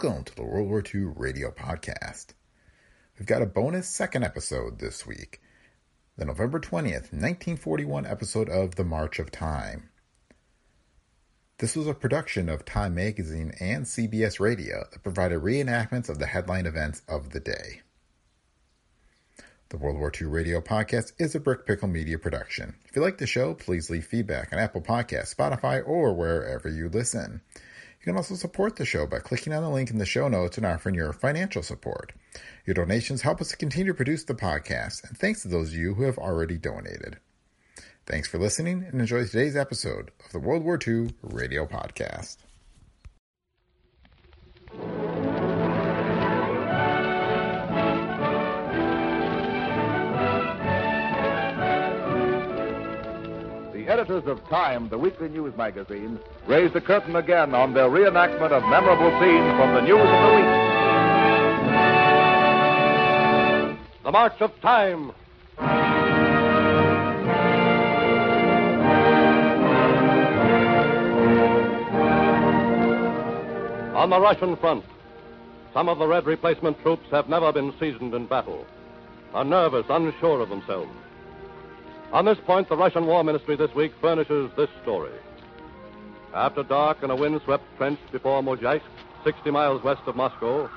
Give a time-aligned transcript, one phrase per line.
[0.00, 2.26] Welcome to the World War II Radio Podcast.
[3.18, 5.40] We've got a bonus second episode this week,
[6.16, 9.90] the November 20th, 1941 episode of The March of Time.
[11.58, 16.26] This was a production of Time Magazine and CBS Radio that provided reenactments of the
[16.26, 17.82] headline events of the day.
[19.70, 22.76] The World War II Radio Podcast is a Brick Pickle Media production.
[22.84, 26.88] If you like the show, please leave feedback on Apple Podcasts, Spotify, or wherever you
[26.88, 27.40] listen.
[28.00, 30.56] You can also support the show by clicking on the link in the show notes
[30.56, 32.12] and offering your financial support.
[32.64, 35.74] Your donations help us to continue to produce the podcast, and thanks to those of
[35.74, 37.18] you who have already donated.
[38.06, 42.38] Thanks for listening and enjoy today's episode of the World War II Radio Podcast.
[54.08, 58.62] Editors of Time, the weekly news magazine, raise the curtain again on their reenactment of
[58.70, 60.44] memorable scenes from the news of the week.
[64.04, 65.12] The March of Time.
[73.94, 74.84] On the Russian front,
[75.74, 78.64] some of the Red replacement troops have never been seasoned in battle,
[79.34, 80.90] are nervous, unsure of themselves.
[82.12, 85.12] On this point, the Russian War Ministry this week furnishes this story.
[86.32, 88.82] After dark in a windswept trench before Mozhaisk,
[89.24, 90.70] 60 miles west of Moscow,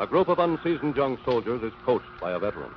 [0.00, 2.72] a group of unseasoned young soldiers is coached by a veteran.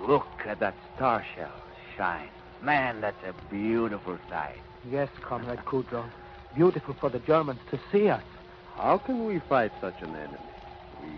[0.00, 1.52] Look at that star shell
[1.96, 2.28] shine.
[2.60, 4.58] Man, that's a beautiful sight.
[4.90, 6.04] Yes, Comrade Kudrow.
[6.56, 8.24] Beautiful for the Germans to see us.
[8.74, 10.38] How can we fight such an enemy?
[11.02, 11.12] We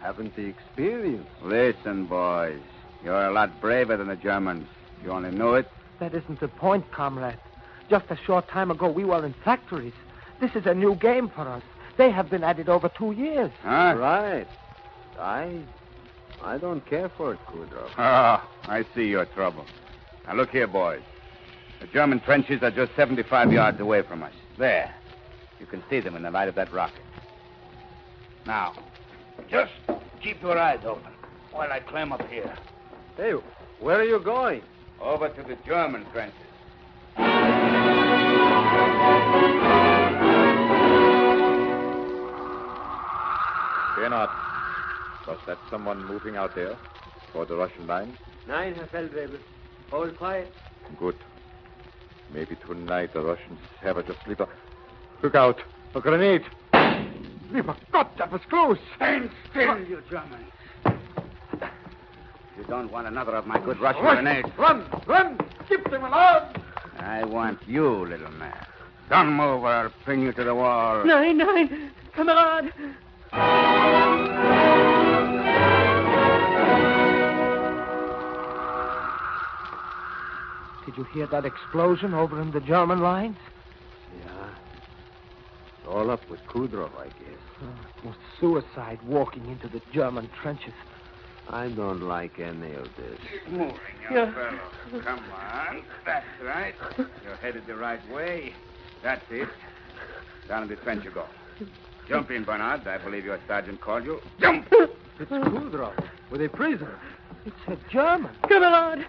[0.00, 1.28] haven't the experience.
[1.42, 2.60] Listen, boys.
[3.04, 4.66] You're a lot braver than the Germans.
[5.02, 5.68] You only know it.
[6.00, 7.38] That isn't the point, comrade.
[7.88, 9.94] Just a short time ago, we were in factories.
[10.40, 11.62] This is a new game for us.
[11.96, 13.50] They have been at it over two years.
[13.62, 13.94] Huh?
[13.96, 14.46] Right.
[15.18, 15.60] I
[16.42, 17.88] I don't care for it, Kudrow.
[17.98, 19.64] Oh, I see your trouble.
[20.26, 21.02] Now, look here, boys.
[21.80, 24.32] The German trenches are just 75 yards away from us.
[24.56, 24.92] There.
[25.58, 27.02] You can see them in the light of that rocket.
[28.46, 28.74] Now,
[29.50, 29.72] just
[30.22, 31.12] keep your eyes open
[31.50, 32.54] while I climb up here.
[33.18, 33.32] Hey,
[33.80, 34.62] where are you going?
[35.00, 36.38] Over to the German trenches.
[37.16, 37.24] Fear
[44.10, 44.30] not.
[45.26, 46.76] Was that someone moving out there?
[47.32, 48.16] Toward the Russian lines?
[48.46, 49.40] Nein, Herr Feldwebel.
[49.90, 50.54] Hold quiet.
[50.96, 51.16] Good.
[52.32, 54.46] Maybe tonight the Russians have a just sleeper.
[55.22, 55.60] Look out!
[55.96, 56.44] A grenade!
[57.50, 58.78] Lieber Gott, that was close!
[58.94, 60.52] Stand still, you Germans.
[62.58, 64.48] You don't want another of my good Russian grenades.
[64.58, 64.84] Run!
[65.06, 65.38] Run!
[65.68, 66.56] Keep them alive!
[66.98, 68.66] I want you, little man.
[69.08, 71.04] Don't move or I'll pin you to the wall.
[71.04, 71.92] Nein, nein.
[72.16, 72.72] Kamerad.
[80.84, 83.36] Did you hear that explosion over in the German lines?
[84.24, 85.88] Yeah.
[85.88, 87.38] All up with Kudrow, I guess.
[87.62, 90.74] Oh, it was suicide walking into the German trenches.
[91.50, 93.18] I don't like any of this.
[93.32, 93.74] Keep moving,
[94.10, 95.02] young fellow.
[95.02, 95.82] Come on.
[96.04, 96.74] That's right.
[96.96, 98.52] You're headed the right way.
[99.02, 99.48] That's it.
[100.46, 101.26] Down in the trench you go.
[102.08, 102.86] Jump in, Bernard.
[102.86, 104.20] I believe your sergeant called you.
[104.40, 104.66] Jump!
[105.20, 105.92] It's Kudrow
[106.30, 106.98] with a prisoner.
[107.44, 108.30] It's a German.
[108.44, 109.04] Kamerad!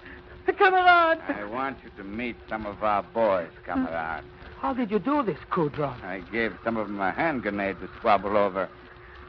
[0.48, 1.22] Kamerad!
[1.30, 4.24] I want you to meet some of our boys, comrade.
[4.58, 6.02] How did you do this, Kudrow?
[6.04, 8.68] I gave some of them a hand grenade to squabble over.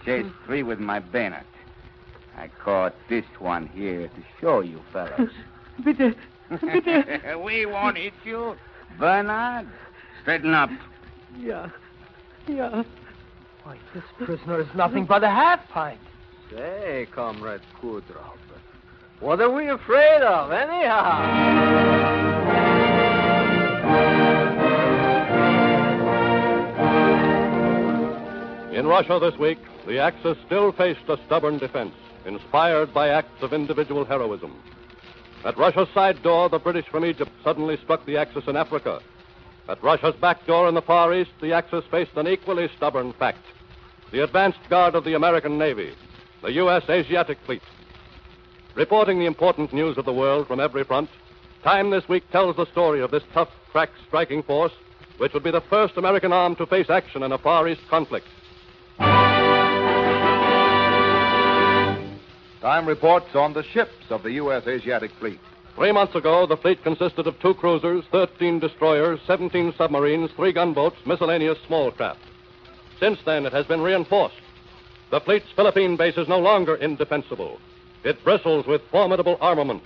[0.05, 0.46] Chased hmm.
[0.46, 1.46] three with my bayonet.
[2.37, 5.31] I caught this one here to show you fellows.
[5.85, 6.15] Bitte,
[6.50, 7.41] bitte.
[7.43, 8.56] we won't hit you.
[8.99, 9.67] Bernard,
[10.23, 10.71] straighten up.
[11.38, 11.71] Yeah,
[12.47, 12.82] yeah.
[13.62, 16.00] Why, this prisoner is nothing but a half pint.
[16.50, 18.33] Say, Comrade Kudrow,
[19.21, 21.21] what are we afraid of, anyhow?
[28.73, 31.94] In Russia this week, the Axis still faced a stubborn defense,
[32.26, 34.55] inspired by acts of individual heroism.
[35.44, 39.00] At Russia's side door, the British from Egypt suddenly struck the Axis in Africa.
[39.69, 43.44] At Russia's back door in the Far East, the Axis faced an equally stubborn fact
[44.12, 45.94] the advanced guard of the American Navy,
[46.43, 46.82] the U.S.
[46.88, 47.62] Asiatic Fleet.
[48.75, 51.08] Reporting the important news of the world from every front,
[51.62, 54.73] Time this week tells the story of this tough, crack striking force,
[55.19, 58.26] which would be the first American arm to face action in a Far East conflict.
[62.61, 64.67] Time reports on the ships of the U.S.
[64.67, 65.41] Asiatic Fleet.
[65.77, 70.97] Three months ago, the fleet consisted of two cruisers, 13 destroyers, 17 submarines, three gunboats,
[71.07, 72.21] miscellaneous small craft.
[72.99, 74.35] Since then, it has been reinforced.
[75.11, 77.59] The fleet's Philippine base is no longer indefensible.
[78.05, 79.83] It bristles with formidable armament.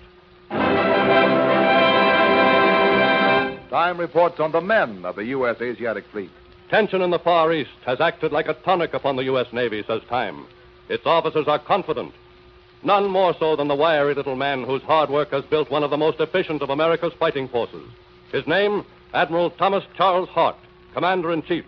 [3.71, 5.61] Time reports on the men of the U.S.
[5.61, 6.31] Asiatic Fleet.
[6.71, 9.47] Tension in the Far East has acted like a tonic upon the U.S.
[9.53, 10.49] Navy, says Time.
[10.89, 12.13] Its officers are confident.
[12.85, 15.91] None more so than the wiry little man whose hard work has built one of
[15.91, 17.89] the most efficient of America's fighting forces.
[18.31, 18.85] His name,
[19.15, 20.57] Admiral Thomas Charles Hart,
[20.93, 21.65] Commander in Chief.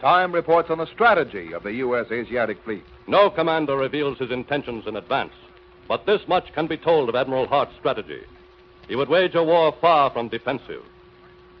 [0.00, 2.06] Time reports on the strategy of the U.S.
[2.10, 2.84] Asiatic Fleet.
[3.06, 5.32] No commander reveals his intentions in advance.
[5.88, 8.22] But this much can be told of Admiral Hart's strategy.
[8.88, 10.82] He would wage a war far from defensive.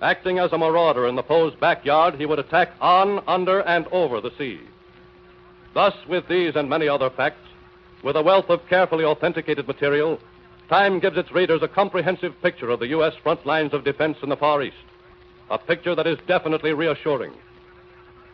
[0.00, 4.20] Acting as a marauder in the foe's backyard, he would attack on, under, and over
[4.20, 4.60] the sea.
[5.74, 7.46] Thus, with these and many other facts,
[8.04, 10.20] with a wealth of carefully authenticated material,
[10.68, 13.12] Time gives its readers a comprehensive picture of the U.S.
[13.22, 14.76] front lines of defense in the Far East.
[15.50, 17.34] A picture that is definitely reassuring.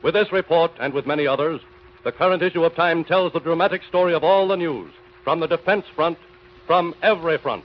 [0.02, 1.60] With this report, and with many others,
[2.04, 4.92] the current issue of Time tells the dramatic story of all the news
[5.24, 6.18] from the defense front,
[6.66, 7.64] from every front,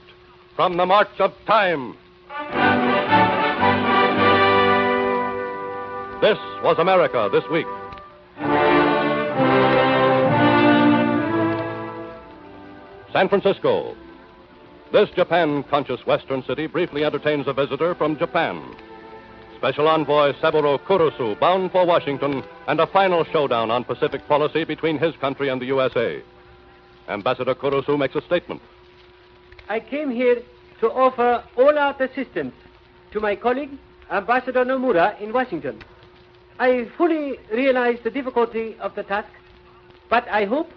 [0.56, 1.96] from the march of time.
[6.20, 7.66] This was America this week.
[13.16, 13.96] San Francisco.
[14.92, 18.62] This Japan conscious Western city briefly entertains a visitor from Japan.
[19.56, 24.98] Special Envoy Saburo Kurusu bound for Washington and a final showdown on Pacific policy between
[24.98, 26.22] his country and the USA.
[27.08, 28.60] Ambassador Kurusu makes a statement.
[29.70, 30.42] I came here
[30.80, 32.52] to offer all out assistance
[33.12, 33.78] to my colleague,
[34.10, 35.82] Ambassador Nomura, in Washington.
[36.58, 39.30] I fully realize the difficulty of the task,
[40.10, 40.70] but I hope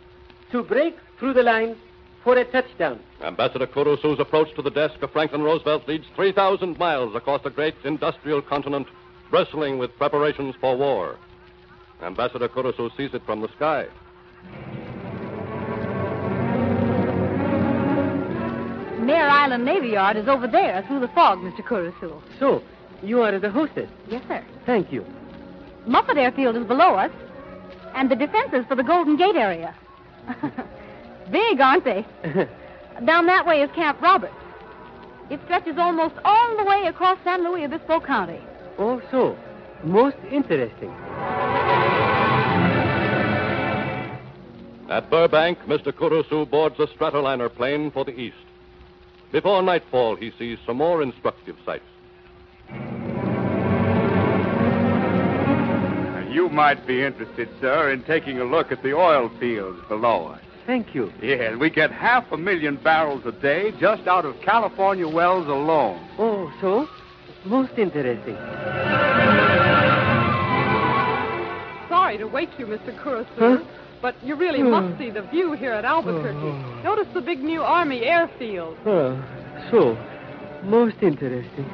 [0.54, 1.76] to break through the line
[2.24, 3.00] for a touchdown.
[3.22, 7.76] Ambassador Kurusu's approach to the desk of Franklin Roosevelt leads 3,000 miles across the great
[7.84, 8.88] industrial continent,
[9.30, 11.18] bristling with preparations for war.
[12.02, 13.88] Ambassador Kurusu sees it from the sky.
[19.02, 21.62] Mare Island Navy Yard is over there through the fog, Mr.
[21.62, 22.22] Kurusu.
[22.40, 22.62] So,
[23.02, 23.90] you are the hostess?
[24.08, 24.46] Yes, sir.
[24.66, 25.06] Thank you.
[25.88, 27.12] Moffett Airfield is below us,
[27.96, 29.76] and the defenses for the Golden Gate area.
[31.32, 32.06] Big, aren't they?
[33.06, 34.34] Down that way is Camp Roberts.
[35.30, 38.40] It stretches almost all the way across San Luis Obispo County.
[38.78, 39.38] Oh, so.
[39.84, 40.90] Most interesting.
[44.90, 45.94] At Burbank, Mr.
[45.94, 48.36] Kurusu boards a Stratoliner plane for the east.
[49.32, 51.84] Before nightfall, he sees some more instructive sights.
[56.32, 60.42] You might be interested, sir, in taking a look at the oil fields below us.
[60.70, 61.12] Thank you.
[61.20, 65.48] Yeah, and we get half a million barrels a day just out of California wells
[65.48, 66.00] alone.
[66.20, 66.88] Oh, so?
[67.44, 68.36] Most interesting.
[71.90, 72.96] Sorry to wake you, Mr.
[73.02, 73.58] Kurusu, Huh?
[74.00, 74.70] but you really Hmm.
[74.70, 76.54] must see the view here at Albuquerque.
[76.84, 78.78] Notice the big new Army airfield.
[78.86, 79.18] Oh,
[79.72, 79.98] so.
[80.62, 81.66] Most interesting.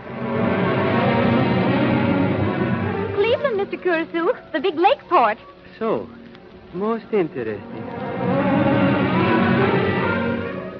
[3.15, 3.77] Cleveland, Mr.
[3.77, 5.37] Kurusu, the big lake port.
[5.79, 6.07] So.
[6.73, 7.84] Most interesting.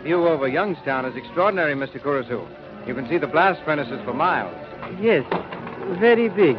[0.06, 2.00] View over Youngstown is extraordinary, Mr.
[2.00, 2.48] Kurusu.
[2.86, 4.56] You can see the blast furnaces for miles.
[5.02, 5.26] Yes.
[6.00, 6.56] Very big.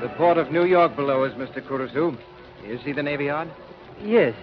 [0.00, 1.60] The port of New York below us, Mr.
[1.60, 2.16] Kurusu.
[2.66, 3.50] You see the Navy Yard?
[4.02, 4.34] Yes.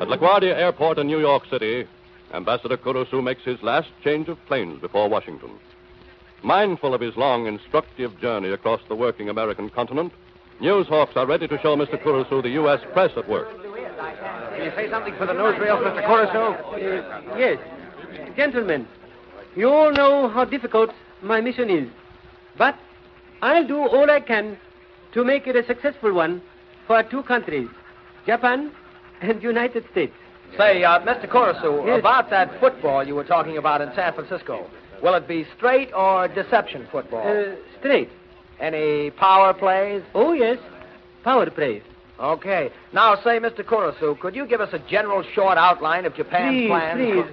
[0.00, 1.88] At LaGuardia Airport in New York City,
[2.32, 5.50] Ambassador Kurusu makes his last change of planes before Washington.
[6.44, 10.12] Mindful of his long, instructive journey across the working American continent,
[10.62, 12.02] newshawks are ready to show Mr.
[12.02, 12.80] Kurusu the U.S.
[12.92, 13.48] press at work.
[13.50, 16.06] Can you say something for the newsreels, Mr.
[16.06, 17.38] Kurusu?
[17.38, 17.58] Yes.
[18.36, 18.86] Gentlemen,
[19.56, 20.90] you all know how difficult
[21.20, 21.88] my mission is.
[22.56, 22.76] But
[23.42, 24.56] I'll do all I can
[25.14, 26.40] to make it a successful one
[26.86, 27.68] for our two countries,
[28.26, 28.70] Japan
[29.20, 30.14] and United States.
[30.56, 31.26] Say, uh, Mr.
[31.28, 32.00] Kurusu, Yes.
[32.00, 34.66] about that football you were talking about in San Francisco,
[35.02, 37.26] will it be straight or deception football?
[37.26, 38.10] Uh, straight.
[38.62, 40.02] Any power plays?
[40.14, 40.56] Oh, yes.
[41.24, 41.82] Power plays.
[42.20, 42.70] Okay.
[42.92, 43.64] Now, say, Mr.
[43.64, 47.00] Kurusu, could you give us a general short outline of Japan's Please, plans?
[47.00, 47.26] please.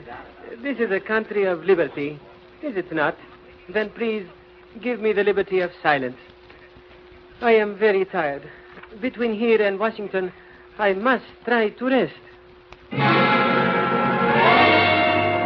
[0.63, 2.19] This is a country of liberty.
[2.63, 3.15] Is it not?
[3.71, 4.25] Then please
[4.81, 6.17] give me the liberty of silence.
[7.41, 8.50] I am very tired.
[9.00, 10.33] Between here and Washington,
[10.79, 12.13] I must try to rest.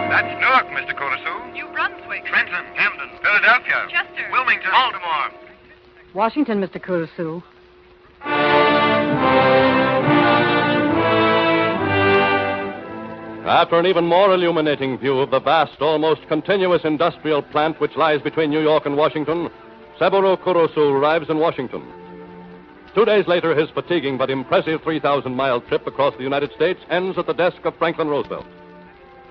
[0.09, 0.95] That's Newark, Mr.
[0.97, 1.51] Kurusu.
[1.51, 2.23] New Brunswick.
[2.25, 4.29] Trenton, Camden, Philadelphia, Chester.
[4.31, 5.31] Wilmington, Baltimore.
[6.13, 6.79] Washington, Mr.
[6.79, 7.41] Kurusu.
[13.45, 18.21] After an even more illuminating view of the vast, almost continuous industrial plant which lies
[18.21, 19.49] between New York and Washington,
[19.97, 21.83] Saburo Kurusu arrives in Washington.
[22.93, 27.17] Two days later, his fatiguing but impressive 3,000 mile trip across the United States ends
[27.17, 28.45] at the desk of Franklin Roosevelt.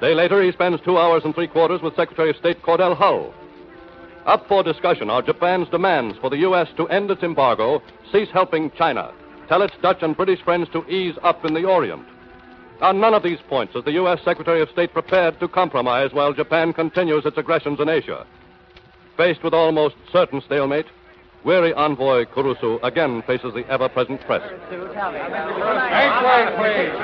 [0.01, 3.33] Day later, he spends two hours and three quarters with Secretary of State Cordell Hull.
[4.27, 6.69] Up for discussion are Japan's demands for the U.S.
[6.77, 9.13] to end its embargo, cease helping China,
[9.49, 12.07] tell its Dutch and British friends to ease up in the Orient.
[12.83, 14.21] On none of these points is the U.S.
[14.25, 18.25] Secretary of State prepared to compromise while Japan continues its aggressions in Asia.
[19.17, 20.87] Faced with almost certain stalemate,
[21.45, 24.43] weary envoy Kurusu again faces the ever present press.
[24.71, 24.91] Hang
[26.23, 26.95] quiet, please.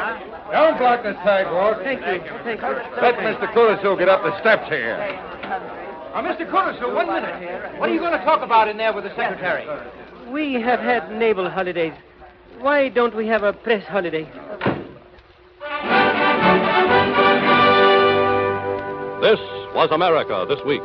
[0.52, 1.78] Don't block the sidewalk.
[1.82, 2.32] Thank you.
[2.44, 2.68] Thank you.
[3.02, 3.52] Let Mr.
[3.52, 5.87] Kurusu get up the steps here.
[6.18, 6.50] Uh, Mr.
[6.50, 7.78] Kurusu, one minute.
[7.78, 9.64] What are you going to talk about in there with the secretary?
[10.28, 11.92] We have had naval holidays.
[12.58, 14.24] Why don't we have a press holiday?
[19.22, 19.38] This
[19.76, 20.82] was America this week.